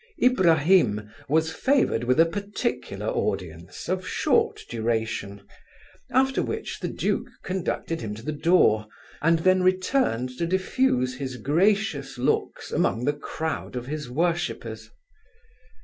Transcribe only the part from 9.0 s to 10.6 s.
and then returned to